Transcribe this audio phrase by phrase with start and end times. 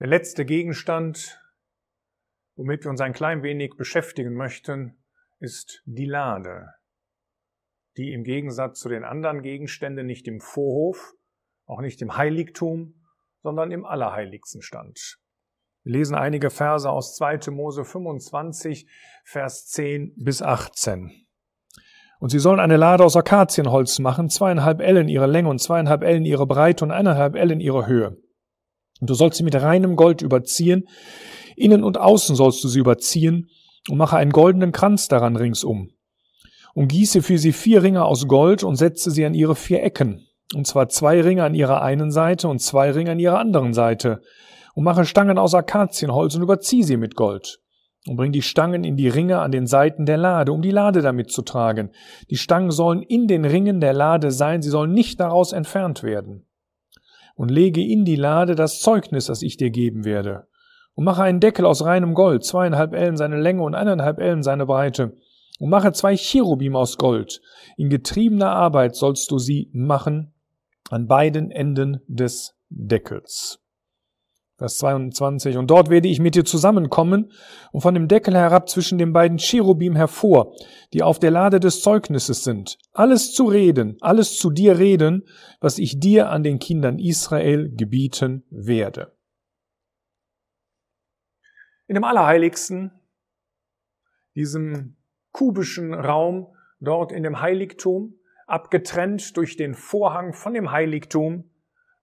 [0.00, 1.40] Der letzte Gegenstand,
[2.54, 5.02] womit wir uns ein klein wenig beschäftigen möchten,
[5.40, 6.68] ist die Lade,
[7.96, 11.14] die im Gegensatz zu den anderen Gegenständen nicht im Vorhof,
[11.66, 12.94] auch nicht im Heiligtum,
[13.42, 15.18] sondern im Allerheiligsten stand.
[15.82, 17.50] Wir lesen einige Verse aus 2.
[17.50, 18.88] Mose 25,
[19.24, 21.26] Vers 10 bis 18.
[22.20, 26.24] Und sie sollen eine Lade aus Akazienholz machen, zweieinhalb Ellen ihre Länge und zweieinhalb Ellen
[26.24, 28.16] ihre Breite und eineinhalb Ellen ihre Höhe.
[29.00, 30.88] Und du sollst sie mit reinem Gold überziehen,
[31.56, 33.48] innen und außen sollst du sie überziehen,
[33.88, 35.90] und mache einen goldenen Kranz daran ringsum.
[36.74, 40.26] Und gieße für sie vier Ringe aus Gold und setze sie an ihre vier Ecken,
[40.54, 44.20] und zwar zwei Ringe an ihrer einen Seite und zwei Ringe an ihrer anderen Seite,
[44.74, 47.58] und mache Stangen aus Akazienholz und überziehe sie mit Gold.
[48.06, 51.02] Und bring die Stangen in die Ringe an den Seiten der Lade, um die Lade
[51.02, 51.90] damit zu tragen.
[52.30, 56.47] Die Stangen sollen in den Ringen der Lade sein, sie sollen nicht daraus entfernt werden.
[57.38, 60.48] Und lege in die Lade das Zeugnis, das ich dir geben werde.
[60.94, 64.66] Und mache einen Deckel aus reinem Gold, zweieinhalb Ellen seine Länge und eineinhalb Ellen seine
[64.66, 65.16] Breite.
[65.60, 67.40] Und mache zwei Cherubim aus Gold.
[67.76, 70.34] In getriebener Arbeit sollst du sie machen
[70.90, 73.60] an beiden Enden des Deckels.
[74.58, 75.56] Vers 22.
[75.56, 77.30] Und dort werde ich mit dir zusammenkommen
[77.70, 80.52] und von dem Deckel herab zwischen den beiden Cherubim hervor,
[80.92, 85.22] die auf der Lade des Zeugnisses sind, alles zu reden, alles zu dir reden,
[85.60, 89.16] was ich dir an den Kindern Israel gebieten werde.
[91.86, 92.90] In dem Allerheiligsten,
[94.34, 94.96] diesem
[95.30, 96.48] kubischen Raum,
[96.80, 101.47] dort in dem Heiligtum, abgetrennt durch den Vorhang von dem Heiligtum,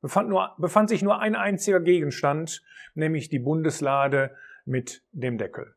[0.06, 2.62] befand, nur, befand sich nur ein einziger Gegenstand,
[2.94, 5.74] nämlich die Bundeslade mit dem Deckel.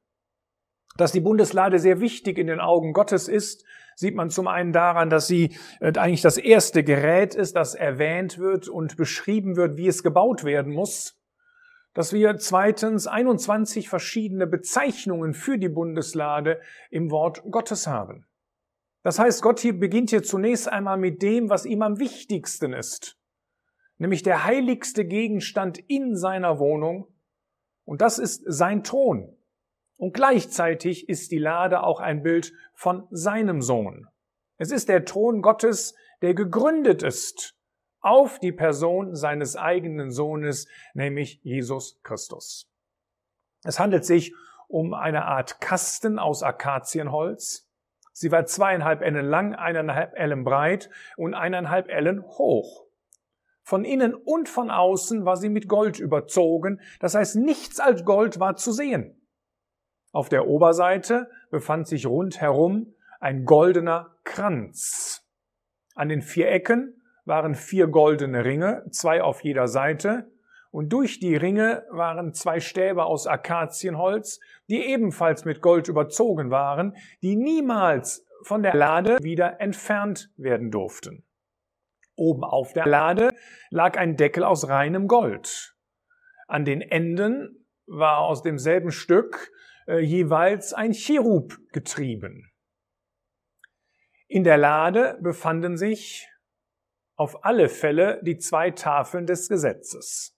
[0.99, 3.65] Dass die Bundeslade sehr wichtig in den Augen Gottes ist,
[3.97, 8.37] sieht man zum einen daran, dass sie äh, eigentlich das erste Gerät ist, das erwähnt
[8.37, 11.19] wird und beschrieben wird, wie es gebaut werden muss.
[11.95, 18.27] Dass wir zweitens 21 verschiedene Bezeichnungen für die Bundeslade im Wort Gottes haben.
[19.03, 23.19] Das heißt, Gott hier beginnt hier zunächst einmal mit dem, was ihm am wichtigsten ist
[23.99, 27.07] nämlich der heiligste Gegenstand in seiner Wohnung,
[27.85, 29.35] und das ist sein Thron.
[29.97, 34.07] Und gleichzeitig ist die Lade auch ein Bild von seinem Sohn.
[34.57, 37.57] Es ist der Thron Gottes, der gegründet ist
[38.01, 42.71] auf die Person seines eigenen Sohnes, nämlich Jesus Christus.
[43.65, 44.35] Es handelt sich
[44.69, 47.69] um eine Art Kasten aus Akazienholz.
[48.13, 52.88] Sie war zweieinhalb Ellen lang, eineinhalb Ellen breit und eineinhalb Ellen hoch.
[53.69, 58.41] Von innen und von außen war sie mit Gold überzogen, das heißt nichts als Gold
[58.41, 59.21] war zu sehen.
[60.11, 65.23] Auf der Oberseite befand sich rundherum ein goldener Kranz.
[65.95, 70.33] An den vier Ecken waren vier goldene Ringe, zwei auf jeder Seite,
[70.71, 74.41] und durch die Ringe waren zwei Stäbe aus Akazienholz,
[74.71, 81.28] die ebenfalls mit Gold überzogen waren, die niemals von der Lade wieder entfernt werden durften.
[82.19, 83.31] Oben auf der Lade
[83.71, 85.75] lag ein Deckel aus reinem Gold.
[86.47, 89.51] An den Enden war aus demselben Stück
[89.87, 92.51] äh, jeweils ein Cherub getrieben.
[94.27, 96.29] In der Lade befanden sich
[97.17, 100.37] auf alle Fälle die zwei Tafeln des Gesetzes.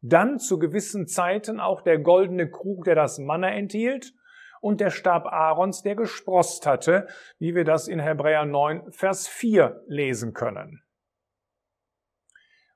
[0.00, 4.12] Dann zu gewissen Zeiten auch der goldene Krug, der das Manna enthielt,
[4.60, 7.06] und der Stab Aarons, der gesprost hatte,
[7.38, 10.81] wie wir das in Hebräer 9, Vers 4 lesen können.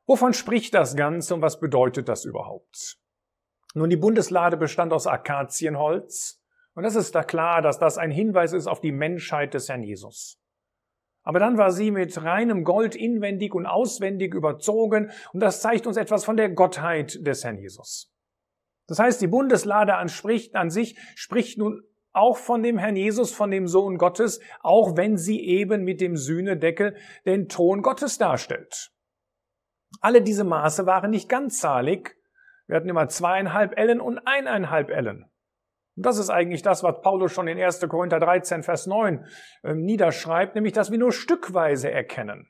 [0.07, 2.99] Wovon spricht das Ganze und was bedeutet das überhaupt?
[3.75, 6.41] Nun, die Bundeslade bestand aus Akazienholz
[6.75, 9.83] und es ist da klar, dass das ein Hinweis ist auf die Menschheit des Herrn
[9.83, 10.39] Jesus.
[11.25, 15.97] Aber dann war sie mit reinem Gold inwendig und auswendig überzogen und das zeigt uns
[15.97, 18.13] etwas von der Gottheit des Herrn Jesus.
[18.87, 23.51] Das heißt, die Bundeslade anspricht, an sich spricht nun auch von dem Herrn Jesus, von
[23.51, 26.97] dem Sohn Gottes, auch wenn sie eben mit dem Sühnedeckel
[27.27, 28.93] den Thron Gottes darstellt.
[30.07, 32.17] Alle diese Maße waren nicht ganzzahlig.
[32.69, 35.25] Wir hatten immer zweieinhalb Ellen und eineinhalb Ellen.
[35.97, 37.81] Und das ist eigentlich das, was Paulus schon in 1.
[37.89, 39.27] Korinther 13, Vers 9
[39.65, 42.49] äh, niederschreibt, nämlich, dass wir nur stückweise erkennen.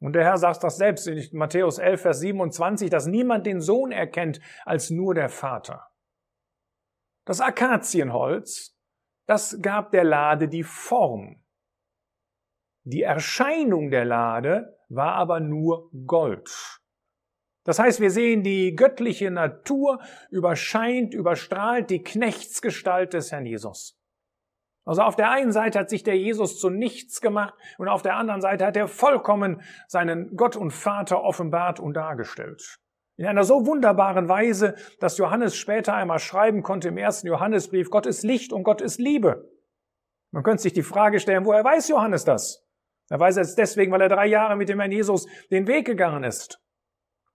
[0.00, 3.92] Und der Herr sagt das selbst in Matthäus 11, Vers 27, dass niemand den Sohn
[3.92, 5.90] erkennt als nur der Vater.
[7.26, 8.78] Das Akazienholz,
[9.26, 11.41] das gab der Lade die Form.
[12.84, 16.80] Die Erscheinung der Lade war aber nur Gold.
[17.64, 20.00] Das heißt, wir sehen, die göttliche Natur
[20.30, 23.96] überscheint, überstrahlt die Knechtsgestalt des Herrn Jesus.
[24.84, 28.16] Also auf der einen Seite hat sich der Jesus zu nichts gemacht und auf der
[28.16, 32.80] anderen Seite hat er vollkommen seinen Gott und Vater offenbart und dargestellt.
[33.16, 38.06] In einer so wunderbaren Weise, dass Johannes später einmal schreiben konnte im ersten Johannesbrief, Gott
[38.06, 39.48] ist Licht und Gott ist Liebe.
[40.32, 42.66] Man könnte sich die Frage stellen, woher weiß Johannes das?
[43.12, 46.24] Er weiß es deswegen, weil er drei Jahre mit dem Herrn Jesus den Weg gegangen
[46.24, 46.62] ist.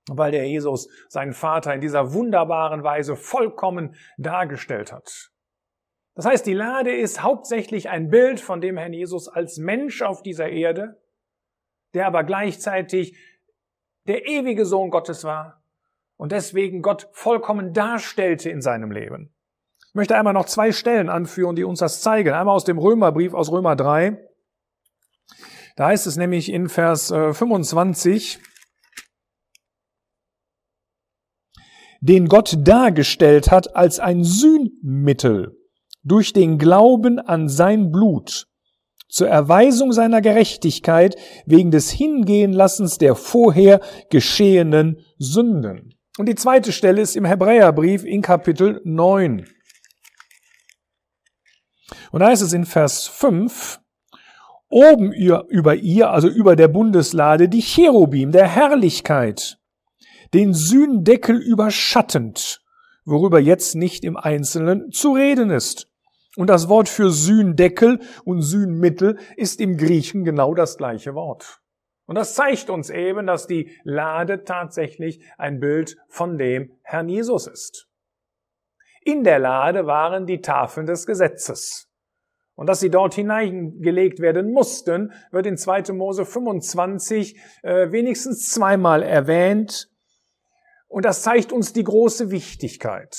[0.10, 5.30] Weil der Jesus seinen Vater in dieser wunderbaren Weise vollkommen dargestellt hat.
[6.16, 10.24] Das heißt, die Lade ist hauptsächlich ein Bild von dem Herrn Jesus als Mensch auf
[10.24, 11.00] dieser Erde,
[11.94, 13.16] der aber gleichzeitig
[14.08, 15.62] der ewige Sohn Gottes war
[16.16, 19.32] und deswegen Gott vollkommen darstellte in seinem Leben.
[19.90, 22.34] Ich möchte einmal noch zwei Stellen anführen, die uns das zeigen.
[22.34, 24.27] Einmal aus dem Römerbrief aus Römer 3.
[25.78, 28.42] Da heißt es nämlich in Vers 25, äh,
[32.02, 35.56] den Gott dargestellt hat als ein Sühnmittel
[36.04, 38.48] durch den Glauben an sein Blut
[39.08, 41.16] zur Erweisung seiner Gerechtigkeit
[41.46, 45.94] wegen des Hingehenlassens der vorher geschehenen Sünden.
[46.18, 49.48] Und die zweite Stelle ist im Hebräerbrief in Kapitel 9.
[52.12, 53.80] Und da ist es in Vers 5,
[54.70, 59.60] oben über ihr, also über der Bundeslade, die Cherubim der Herrlichkeit,
[60.34, 62.62] den Sühndeckel überschattend,
[63.06, 65.88] worüber jetzt nicht im Einzelnen zu reden ist.
[66.36, 71.62] Und das Wort für Sühndeckel und Sühnmittel ist im Griechen genau das gleiche Wort.
[72.06, 77.48] Und das zeigt uns eben, dass die Lade tatsächlich ein Bild von dem Herrn Jesus
[77.48, 77.88] ist.
[79.02, 81.87] In der Lade waren die Tafeln des Gesetzes.
[82.58, 85.94] Und dass sie dort hineingelegt werden mussten, wird in 2.
[85.94, 89.92] Mose 25 äh, wenigstens zweimal erwähnt.
[90.88, 93.16] Und das zeigt uns die große Wichtigkeit.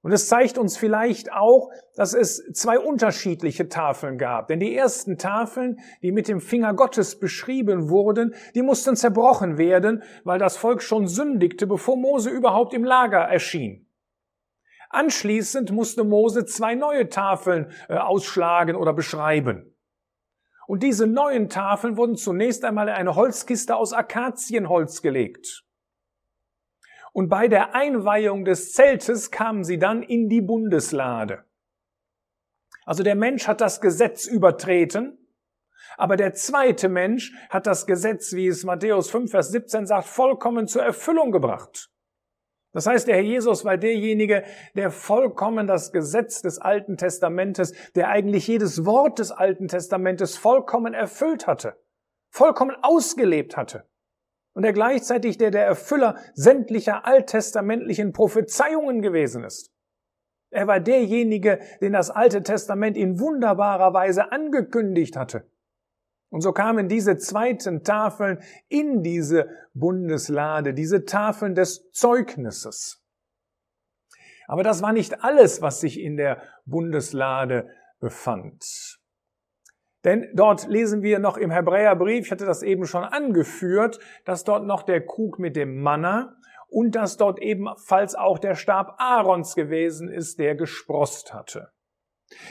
[0.00, 4.48] Und es zeigt uns vielleicht auch, dass es zwei unterschiedliche Tafeln gab.
[4.48, 10.02] Denn die ersten Tafeln, die mit dem Finger Gottes beschrieben wurden, die mussten zerbrochen werden,
[10.24, 13.86] weil das Volk schon sündigte, bevor Mose überhaupt im Lager erschien.
[14.92, 19.74] Anschließend musste Mose zwei neue Tafeln äh, ausschlagen oder beschreiben.
[20.66, 25.64] Und diese neuen Tafeln wurden zunächst einmal in eine Holzkiste aus Akazienholz gelegt.
[27.12, 31.44] Und bei der Einweihung des Zeltes kamen sie dann in die Bundeslade.
[32.84, 35.18] Also der Mensch hat das Gesetz übertreten,
[35.96, 40.66] aber der zweite Mensch hat das Gesetz, wie es Matthäus 5, Vers 17 sagt, vollkommen
[40.66, 41.90] zur Erfüllung gebracht.
[42.72, 48.08] Das heißt, der Herr Jesus war derjenige, der vollkommen das Gesetz des Alten Testamentes, der
[48.08, 51.76] eigentlich jedes Wort des Alten Testamentes vollkommen erfüllt hatte,
[52.30, 53.84] vollkommen ausgelebt hatte
[54.54, 59.70] und er gleichzeitig der, der Erfüller sämtlicher alttestamentlichen Prophezeiungen gewesen ist.
[60.50, 65.50] Er war derjenige, den das Alte Testament in wunderbarer Weise angekündigt hatte.
[66.32, 68.38] Und so kamen diese zweiten Tafeln
[68.70, 73.04] in diese Bundeslade, diese Tafeln des Zeugnisses.
[74.46, 77.68] Aber das war nicht alles, was sich in der Bundeslade
[78.00, 78.98] befand.
[80.04, 84.64] Denn dort lesen wir noch im Hebräerbrief, ich hatte das eben schon angeführt, dass dort
[84.64, 86.34] noch der Krug mit dem Manna
[86.68, 91.72] und dass dort ebenfalls auch der Stab Aarons gewesen ist, der gesprost hatte.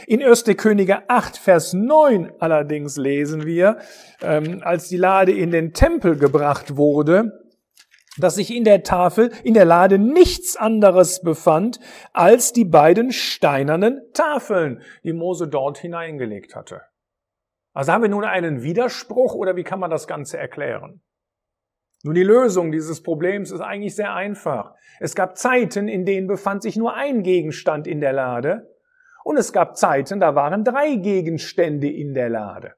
[0.07, 0.45] In 1.
[0.57, 3.77] Könige 8, Vers 9 allerdings lesen wir,
[4.21, 7.41] ähm, als die Lade in den Tempel gebracht wurde,
[8.17, 11.79] dass sich in der Tafel, in der Lade nichts anderes befand
[12.13, 16.81] als die beiden steinernen Tafeln, die Mose dort hineingelegt hatte.
[17.73, 21.01] Also haben wir nun einen Widerspruch oder wie kann man das Ganze erklären?
[22.03, 24.73] Nun, die Lösung dieses Problems ist eigentlich sehr einfach.
[24.99, 28.67] Es gab Zeiten, in denen befand sich nur ein Gegenstand in der Lade
[29.23, 32.75] und es gab Zeiten, da waren drei Gegenstände in der Lade.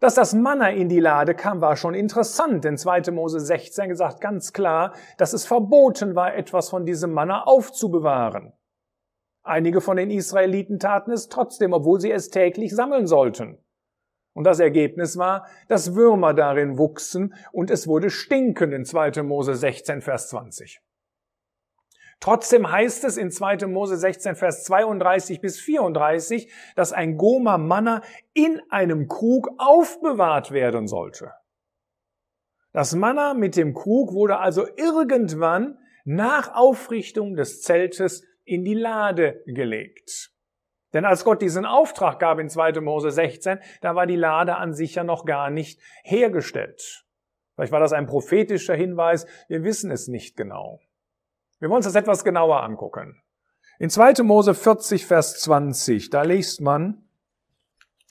[0.00, 3.10] Dass das Manna in die Lade kam, war schon interessant, denn 2.
[3.10, 8.54] Mose 16 gesagt ganz klar, dass es verboten war, etwas von diesem Manna aufzubewahren.
[9.42, 13.58] Einige von den Israeliten taten es trotzdem, obwohl sie es täglich sammeln sollten.
[14.32, 19.22] Und das Ergebnis war, dass Würmer darin wuchsen und es wurde stinken in 2.
[19.22, 20.80] Mose 16, Vers 20.
[22.20, 23.66] Trotzdem heißt es in 2.
[23.66, 28.02] Mose 16, Vers 32 bis 34, dass ein Goma Manna
[28.34, 31.32] in einem Krug aufbewahrt werden sollte.
[32.72, 39.42] Das Manna mit dem Krug wurde also irgendwann nach Aufrichtung des Zeltes in die Lade
[39.46, 40.30] gelegt.
[40.92, 42.80] Denn als Gott diesen Auftrag gab in 2.
[42.80, 47.06] Mose 16, da war die Lade an sich ja noch gar nicht hergestellt.
[47.54, 50.80] Vielleicht war das ein prophetischer Hinweis, wir wissen es nicht genau.
[51.60, 53.20] Wir wollen uns das etwas genauer angucken.
[53.78, 54.22] In 2.
[54.22, 57.04] Mose 40, Vers 20, da liest man,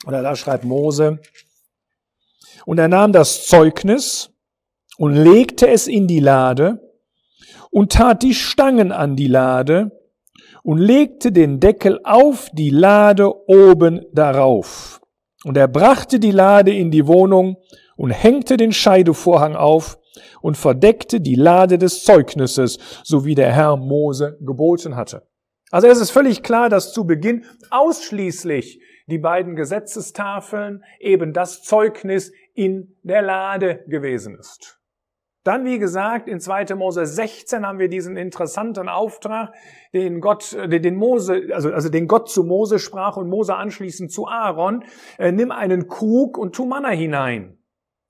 [0.06, 1.20] oder da schreibt Mose,
[2.66, 4.32] und er nahm das Zeugnis
[5.00, 6.80] und legte es in die Lade
[7.72, 10.00] und tat die Stangen an die Lade
[10.62, 15.02] und legte den Deckel auf die Lade oben darauf.
[15.44, 17.58] Und er brachte die Lade in die Wohnung
[17.96, 19.99] und hängte den Scheidevorhang auf
[20.42, 25.28] und verdeckte die Lade des Zeugnisses, so wie der Herr Mose geboten hatte.
[25.72, 32.32] Also es ist völlig klar, dass zu Beginn ausschließlich die beiden Gesetzestafeln eben das Zeugnis
[32.54, 34.80] in der Lade gewesen ist.
[35.46, 36.76] Dann, wie gesagt, in 2.
[36.76, 39.54] Mose 16 haben wir diesen interessanten Auftrag,
[39.94, 44.12] den Gott, äh, den Mose, also, also den Gott zu Mose sprach und Mose anschließend
[44.12, 44.84] zu Aaron,
[45.18, 47.59] äh, nimm einen Krug und tu Manna hinein.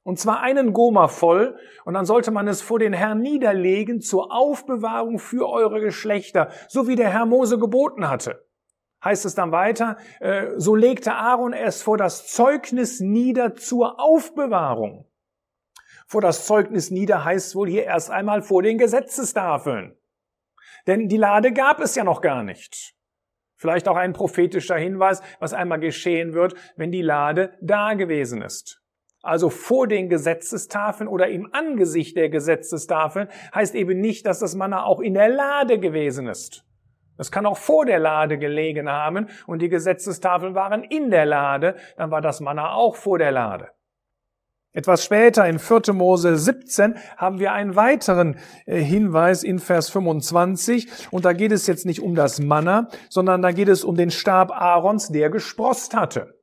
[0.03, 4.31] Und zwar einen Goma voll, und dann sollte man es vor den Herrn niederlegen zur
[4.31, 8.45] Aufbewahrung für eure Geschlechter, so wie der Herr Mose geboten hatte.
[9.03, 15.05] Heißt es dann weiter, äh, so legte Aaron es vor das Zeugnis nieder zur Aufbewahrung.
[16.05, 19.95] Vor das Zeugnis nieder heißt wohl hier erst einmal vor den Gesetzestafeln.
[20.87, 22.95] Denn die Lade gab es ja noch gar nicht.
[23.55, 28.78] Vielleicht auch ein prophetischer Hinweis, was einmal geschehen wird, wenn die Lade da gewesen ist.
[29.21, 34.83] Also vor den Gesetzestafeln oder im Angesicht der Gesetzestafeln heißt eben nicht, dass das Manna
[34.83, 36.63] auch in der Lade gewesen ist.
[37.17, 41.75] Es kann auch vor der Lade gelegen haben und die Gesetzestafeln waren in der Lade,
[41.97, 43.71] dann war das Manna auch vor der Lade.
[44.71, 45.93] Etwas später in 4.
[45.93, 51.67] Mose 17 haben wir einen weiteren äh, Hinweis in Vers 25 und da geht es
[51.67, 55.95] jetzt nicht um das Manna, sondern da geht es um den Stab Aarons, der gesprost
[55.95, 56.38] hatte.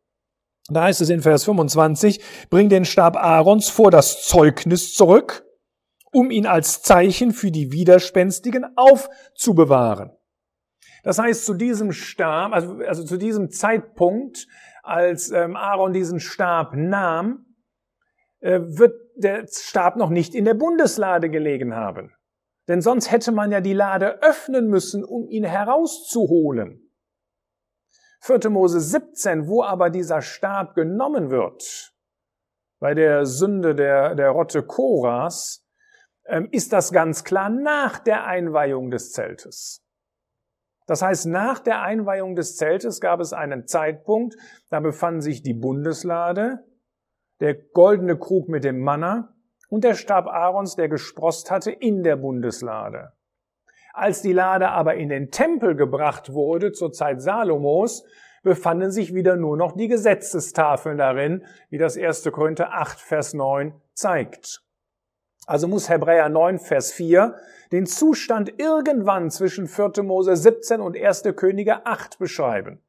[0.68, 2.20] Da heißt es in Vers 25,
[2.50, 5.44] bring den Stab Aarons vor das Zeugnis zurück,
[6.12, 10.10] um ihn als Zeichen für die Widerspenstigen aufzubewahren.
[11.04, 14.48] Das heißt, zu diesem Stab, also, also zu diesem Zeitpunkt,
[14.82, 17.46] als ähm, Aaron diesen Stab nahm,
[18.40, 22.12] äh, wird der Stab noch nicht in der Bundeslade gelegen haben.
[22.68, 26.85] Denn sonst hätte man ja die Lade öffnen müssen, um ihn herauszuholen.
[28.26, 28.50] 4.
[28.50, 31.94] Mose 17, wo aber dieser Stab genommen wird,
[32.80, 35.64] bei der Sünde der, der Rotte Koras,
[36.26, 39.84] ähm, ist das ganz klar nach der Einweihung des Zeltes.
[40.86, 44.34] Das heißt, nach der Einweihung des Zeltes gab es einen Zeitpunkt,
[44.70, 46.64] da befand sich die Bundeslade,
[47.38, 49.36] der goldene Krug mit dem Manna
[49.68, 53.12] und der Stab Aarons, der gesprost hatte, in der Bundeslade.
[53.96, 58.04] Als die Lade aber in den Tempel gebracht wurde zur Zeit Salomos,
[58.42, 62.24] befanden sich wieder nur noch die Gesetzestafeln darin, wie das 1.
[62.30, 64.62] Korinther 8, Vers 9 zeigt.
[65.46, 67.36] Also muss Hebräer 9, Vers 4
[67.72, 70.02] den Zustand irgendwann zwischen 4.
[70.02, 71.22] Mose 17 und 1.
[71.34, 72.82] Könige 8 beschreiben.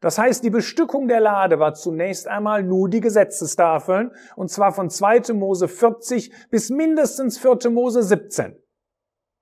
[0.00, 4.90] Das heißt, die Bestückung der Lade war zunächst einmal nur die Gesetzestafeln, und zwar von
[4.90, 5.32] 2.
[5.34, 7.70] Mose 40 bis mindestens 4.
[7.70, 8.60] Mose 17.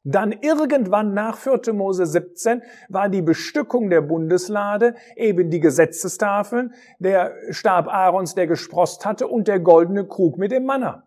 [0.08, 1.72] Dann irgendwann nach 4.
[1.72, 9.04] Mose 17 war die Bestückung der Bundeslade eben die Gesetzestafeln, der Stab Aarons, der gesprost
[9.04, 11.02] hatte, und der goldene Krug mit dem Manna.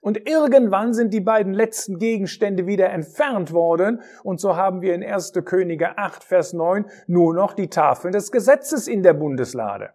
[0.00, 5.02] Und irgendwann sind die beiden letzten Gegenstände wieder entfernt worden und so haben wir in
[5.02, 5.32] 1.
[5.44, 9.90] Könige 8, Vers 9 nur noch die Tafeln des Gesetzes in der Bundeslade.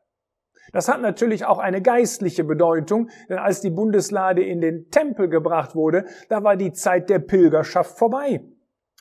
[0.72, 5.76] Das hat natürlich auch eine geistliche Bedeutung, denn als die Bundeslade in den Tempel gebracht
[5.76, 8.42] wurde, da war die Zeit der Pilgerschaft vorbei.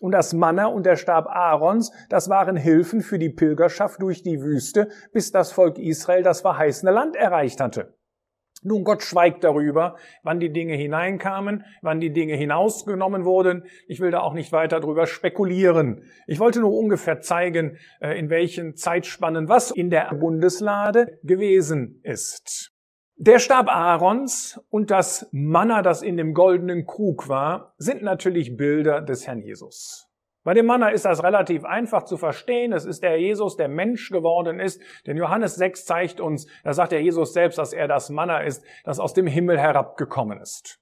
[0.01, 4.43] Und das Manna und der Stab Aarons, das waren Hilfen für die Pilgerschaft durch die
[4.43, 7.95] Wüste, bis das Volk Israel das verheißene Land erreicht hatte.
[8.67, 13.65] Nun, Gott schweigt darüber, wann die Dinge hineinkamen, wann die Dinge hinausgenommen wurden.
[13.87, 16.05] Ich will da auch nicht weiter drüber spekulieren.
[16.27, 22.73] Ich wollte nur ungefähr zeigen, äh, in welchen Zeitspannen was in der Bundeslade gewesen ist.
[23.17, 29.03] Der Stab Aarons und das Manna, das in dem goldenen Krug war, sind natürlich Bilder
[29.03, 30.09] des Herrn Jesus.
[30.45, 32.75] Bei dem Manna ist das relativ einfach zu verstehen.
[32.75, 34.81] Es ist der Jesus, der Mensch geworden ist.
[35.07, 38.63] Denn Johannes 6 zeigt uns, da sagt der Jesus selbst, dass er das Manna ist,
[38.85, 40.79] das aus dem Himmel herabgekommen ist.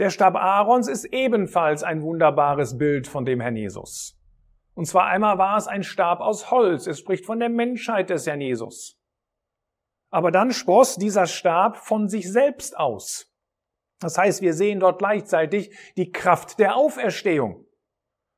[0.00, 4.18] Der Stab Aarons ist ebenfalls ein wunderbares Bild von dem Herrn Jesus.
[4.74, 6.88] Und zwar einmal war es ein Stab aus Holz.
[6.88, 8.98] Es spricht von der Menschheit des Herrn Jesus.
[10.10, 13.32] Aber dann spross dieser Stab von sich selbst aus.
[14.00, 17.66] Das heißt, wir sehen dort gleichzeitig die Kraft der Auferstehung.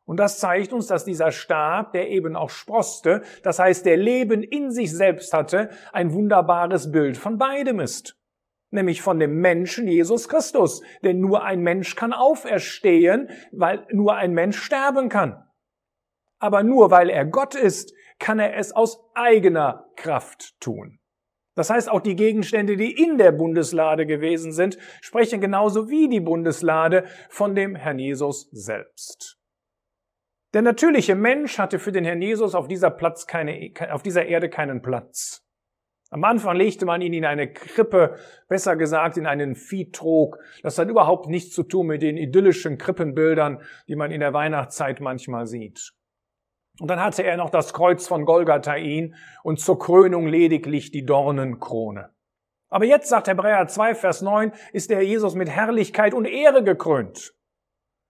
[0.06, 4.42] Und das zeigt uns, dass dieser Stab, der eben auch sproste, das heißt, der Leben
[4.42, 8.16] in sich selbst hatte, ein wunderbares Bild von beidem ist.
[8.70, 10.82] Nämlich von dem Menschen Jesus Christus.
[11.02, 15.42] Denn nur ein Mensch kann auferstehen, weil nur ein Mensch sterben kann.
[16.38, 20.98] Aber nur weil er Gott ist, kann er es aus eigener Kraft tun.
[21.54, 26.20] Das heißt, auch die Gegenstände, die in der Bundeslade gewesen sind, sprechen genauso wie die
[26.20, 29.38] Bundeslade von dem Herrn Jesus selbst.
[30.54, 34.48] Der natürliche Mensch hatte für den Herrn Jesus auf dieser, Platz keine, auf dieser Erde
[34.48, 35.44] keinen Platz.
[36.10, 40.38] Am Anfang legte man ihn in eine Krippe, besser gesagt in einen Viehtrog.
[40.62, 45.00] Das hat überhaupt nichts zu tun mit den idyllischen Krippenbildern, die man in der Weihnachtszeit
[45.00, 45.92] manchmal sieht.
[46.78, 51.04] Und dann hatte er noch das Kreuz von Golgatha ihn und zur Krönung lediglich die
[51.04, 52.10] Dornenkrone.
[52.68, 57.34] Aber jetzt, sagt Hebräer 2, Vers 9, ist der Jesus mit Herrlichkeit und Ehre gekrönt.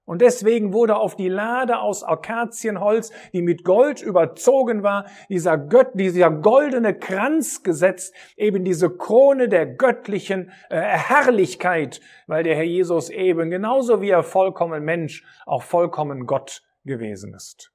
[0.04, 5.92] Und deswegen wurde auf die Lade aus Akazienholz, die mit Gold überzogen war, dieser, Gött,
[5.94, 13.08] dieser goldene Kranz gesetzt, eben diese Krone der göttlichen äh, Herrlichkeit, weil der Herr Jesus
[13.08, 17.72] eben genauso wie er vollkommen Mensch auch vollkommen Gott gewesen ist.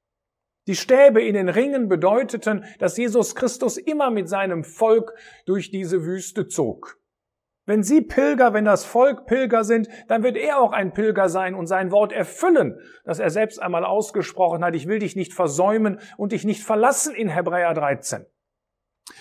[0.68, 5.16] Die Stäbe in den Ringen bedeuteten, dass Jesus Christus immer mit seinem Volk
[5.48, 6.99] durch diese Wüste zog.
[7.66, 11.54] Wenn Sie Pilger, wenn das Volk Pilger sind, dann wird er auch ein Pilger sein
[11.54, 14.74] und sein Wort erfüllen, das er selbst einmal ausgesprochen hat.
[14.75, 18.25] Ich will dich nicht versäumen und dich nicht verlassen in Hebräer 13.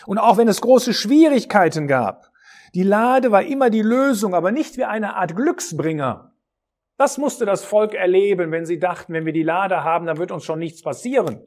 [0.07, 2.31] Und auch wenn es große Schwierigkeiten gab,
[2.75, 6.33] die Lade war immer die Lösung, aber nicht wie eine Art Glücksbringer.
[6.99, 10.33] Das musste das Volk erleben, wenn sie dachten, wenn wir die Lade haben, dann wird
[10.33, 11.45] uns schon nichts passieren.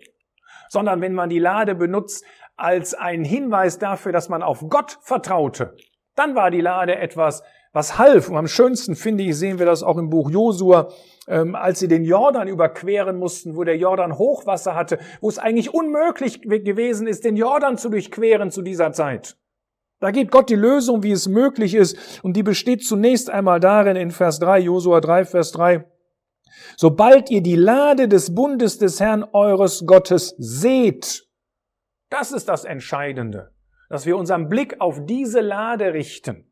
[0.69, 5.75] Sondern wenn man die Lade benutzt als einen Hinweis dafür, dass man auf Gott vertraute,
[6.15, 8.29] dann war die Lade etwas, was half.
[8.29, 10.89] Und am schönsten finde ich, sehen wir das auch im Buch Josua,
[11.27, 15.73] ähm, als sie den Jordan überqueren mussten, wo der Jordan Hochwasser hatte, wo es eigentlich
[15.73, 19.37] unmöglich gewesen ist, den Jordan zu durchqueren zu dieser Zeit.
[19.99, 23.95] Da gibt Gott die Lösung, wie es möglich ist, und die besteht zunächst einmal darin
[23.95, 25.85] in Vers 3, Josua 3, Vers 3.
[26.75, 31.27] Sobald ihr die Lade des Bundes des Herrn eures Gottes seht,
[32.09, 33.51] das ist das Entscheidende
[33.91, 36.49] dass wir unseren Blick auf diese Lade richten,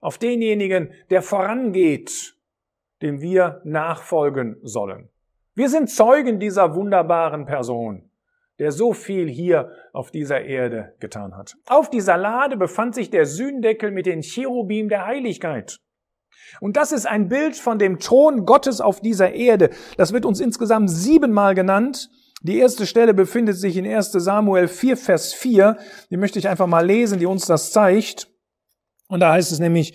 [0.00, 2.34] auf denjenigen, der vorangeht,
[3.02, 5.10] dem wir nachfolgen sollen.
[5.54, 8.10] Wir sind Zeugen dieser wunderbaren Person,
[8.58, 11.54] der so viel hier auf dieser Erde getan hat.
[11.66, 15.80] Auf dieser Lade befand sich der Sühndeckel mit den Cherubim der Heiligkeit.
[16.60, 19.68] Und das ist ein Bild von dem Thron Gottes auf dieser Erde.
[19.98, 22.08] Das wird uns insgesamt siebenmal genannt.
[22.42, 25.76] Die erste Stelle befindet sich in 1 Samuel 4, Vers 4.
[26.10, 28.28] Die möchte ich einfach mal lesen, die uns das zeigt.
[29.08, 29.94] Und da heißt es nämlich,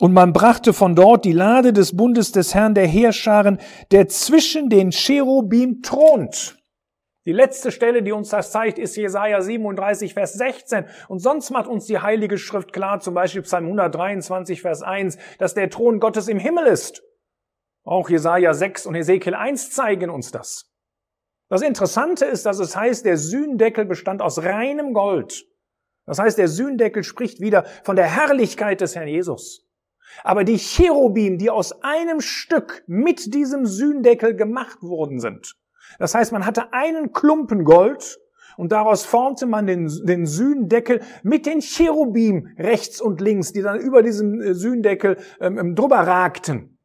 [0.00, 3.58] und man brachte von dort die Lade des Bundes des Herrn der Heerscharen,
[3.92, 6.56] der zwischen den Cherubim thront.
[7.24, 10.86] Die letzte Stelle, die uns das zeigt, ist Jesaja 37, Vers 16.
[11.06, 15.54] Und sonst macht uns die Heilige Schrift klar, zum Beispiel Psalm 123, Vers 1, dass
[15.54, 17.04] der Thron Gottes im Himmel ist.
[17.84, 20.73] Auch Jesaja 6 und Ezekiel 1 zeigen uns das.
[21.54, 25.46] Das Interessante ist, dass es heißt, der Sühndeckel bestand aus reinem Gold.
[26.04, 29.64] Das heißt, der Sühndeckel spricht wieder von der Herrlichkeit des Herrn Jesus.
[30.24, 35.54] Aber die Cherubim, die aus einem Stück mit diesem Sühndeckel gemacht worden sind.
[36.00, 38.18] Das heißt, man hatte einen Klumpen Gold
[38.56, 43.78] und daraus formte man den, den Sühndeckel mit den Cherubim rechts und links, die dann
[43.78, 46.80] über diesen äh, Sühndeckel ähm, ähm, drüber ragten.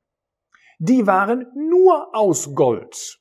[0.77, 3.18] Die waren nur aus Gold.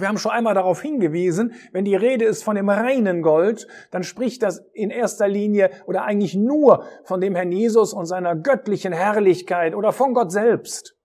[0.00, 4.02] Wir haben schon einmal darauf hingewiesen, wenn die Rede ist von dem reinen Gold, dann
[4.02, 8.92] spricht das in erster Linie oder eigentlich nur von dem Herrn Jesus und seiner göttlichen
[8.92, 10.96] Herrlichkeit oder von Gott selbst.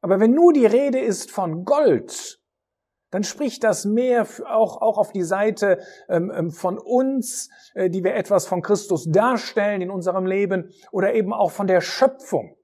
[0.00, 2.40] Aber wenn nur die Rede ist von Gold,
[3.12, 8.02] dann spricht das mehr auch, auch auf die Seite ähm, ähm, von uns, äh, die
[8.02, 12.56] wir etwas von Christus darstellen in unserem Leben oder eben auch von der Schöpfung.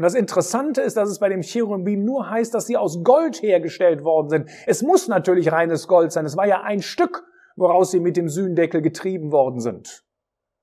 [0.00, 3.42] Und das Interessante ist, dass es bei dem Cherubim nur heißt, dass sie aus Gold
[3.42, 4.50] hergestellt worden sind.
[4.66, 6.24] Es muss natürlich reines Gold sein.
[6.24, 7.22] Es war ja ein Stück,
[7.54, 10.02] woraus sie mit dem Sühndeckel getrieben worden sind.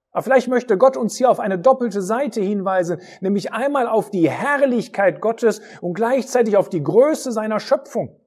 [0.10, 4.28] Aber vielleicht möchte Gott uns hier auf eine doppelte Seite hinweisen, nämlich einmal auf die
[4.28, 8.19] Herrlichkeit Gottes und gleichzeitig auf die Größe seiner Schöpfung.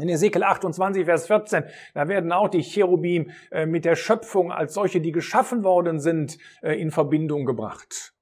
[0.00, 4.74] In Ezekiel 28, Vers 14, da werden auch die Cherubim äh, mit der Schöpfung als
[4.74, 8.15] solche, die geschaffen worden sind, äh, in Verbindung gebracht.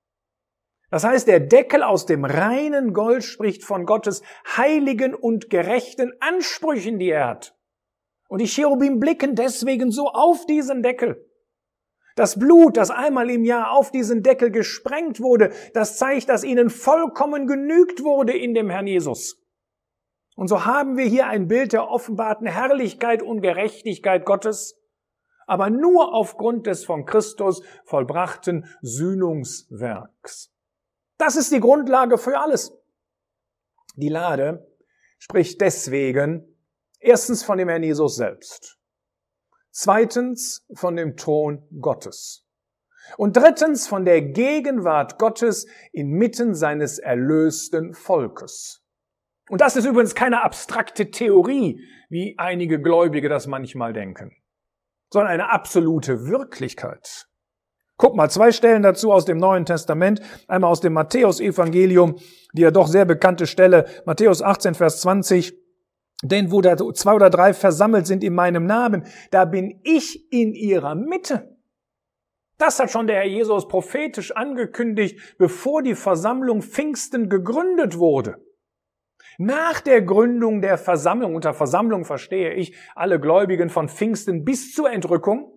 [0.95, 4.23] Das heißt, der Deckel aus dem reinen Gold spricht von Gottes
[4.57, 7.59] heiligen und gerechten Ansprüchen, die er hat.
[8.29, 11.29] Und die Cherubim blicken deswegen so auf diesen Deckel.
[12.15, 16.71] Das Blut, das einmal im Jahr auf diesen Deckel gesprengt wurde, das zeigt, dass ihnen
[16.71, 19.43] vollkommen genügt wurde in dem Herrn Jesus.
[20.37, 24.81] Und so haben wir hier ein Bild der offenbarten Herrlichkeit und Gerechtigkeit Gottes,
[25.49, 30.54] aber nur aufgrund des von Christus vollbrachten Sühnungswerks.
[31.19, 32.73] Das ist die Grundlage für alles.
[33.97, 34.67] Die Lade
[35.19, 36.59] spricht deswegen
[36.99, 38.79] erstens von dem Herrn Jesus selbst.
[39.71, 42.47] Zweitens von dem Thron Gottes.
[43.17, 48.83] Und drittens von der Gegenwart Gottes inmitten seines erlösten Volkes.
[49.51, 54.35] Und das ist übrigens keine abstrakte Theorie, wie einige Gläubige das manchmal denken,
[55.13, 57.29] sondern eine absolute Wirklichkeit.
[57.97, 60.21] Guck mal, zwei Stellen dazu aus dem Neuen Testament.
[60.49, 62.17] Einmal aus dem Matthäus-Evangelium,
[62.53, 65.55] die ja doch sehr bekannte Stelle, Matthäus 18, Vers 20.
[66.23, 70.55] Denn wo da zwei oder drei versammelt sind in meinem Namen, da bin ich in
[70.55, 71.57] ihrer Mitte.
[72.59, 78.37] Das hat schon der Herr Jesus prophetisch angekündigt, bevor die Versammlung Pfingsten gegründet wurde.
[79.39, 84.91] Nach der Gründung der Versammlung, unter Versammlung verstehe ich alle Gläubigen von Pfingsten bis zur
[84.91, 85.53] Entrückung,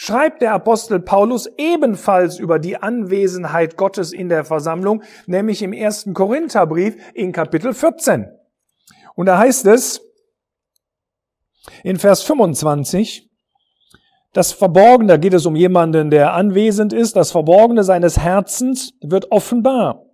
[0.00, 6.14] schreibt der Apostel Paulus ebenfalls über die Anwesenheit Gottes in der Versammlung, nämlich im ersten
[6.14, 8.28] Korintherbrief in Kapitel 14.
[9.16, 10.00] Und da heißt es
[11.82, 13.28] in Vers 25,
[14.32, 19.32] das Verborgene, da geht es um jemanden, der anwesend ist, das Verborgene seines Herzens wird
[19.32, 20.04] offenbar.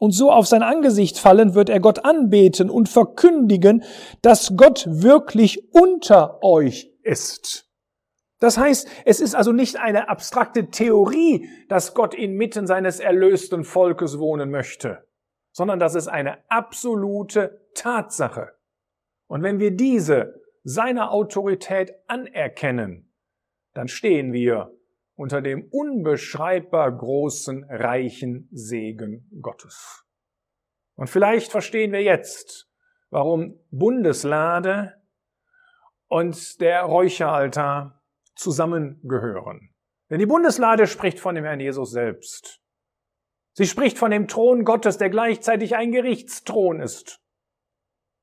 [0.00, 3.84] Und so auf sein Angesicht fallen wird er Gott anbeten und verkündigen,
[4.22, 7.65] dass Gott wirklich unter euch ist.
[8.46, 14.20] Das heißt, es ist also nicht eine abstrakte Theorie, dass Gott inmitten seines erlösten Volkes
[14.20, 15.04] wohnen möchte,
[15.50, 18.52] sondern das ist eine absolute Tatsache.
[19.26, 23.12] Und wenn wir diese seiner Autorität anerkennen,
[23.74, 24.70] dann stehen wir
[25.16, 30.04] unter dem unbeschreibbar großen, reichen Segen Gottes.
[30.94, 32.70] Und vielleicht verstehen wir jetzt,
[33.10, 34.94] warum Bundeslade
[36.06, 37.95] und der Räucheraltar
[38.36, 39.74] zusammengehören.
[40.10, 42.60] Denn die Bundeslade spricht von dem Herrn Jesus selbst.
[43.54, 47.20] Sie spricht von dem Thron Gottes, der gleichzeitig ein Gerichtsthron ist.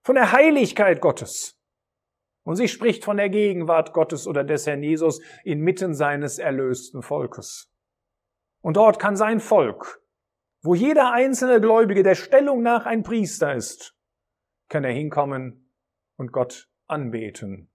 [0.04, 1.60] Von der Heiligkeit Gottes.
[2.44, 7.74] Und sie spricht von der Gegenwart Gottes oder des Herrn Jesus inmitten seines erlösten Volkes.
[8.62, 10.02] Und dort kann sein Volk,
[10.62, 13.98] wo jeder einzelne Gläubige der Stellung nach ein Priester ist,
[14.70, 15.74] kann er hinkommen
[16.16, 17.73] und Gott anbeten